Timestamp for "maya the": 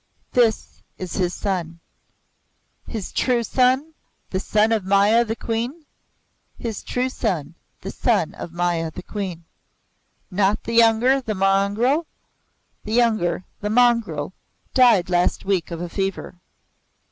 4.83-5.35, 8.51-9.03